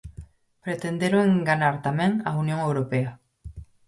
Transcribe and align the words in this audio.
Pretenderon 0.63 1.27
enganar 1.37 1.75
tamén 1.87 2.11
a 2.29 2.31
Unión 2.43 2.59
Europea. 2.67 3.11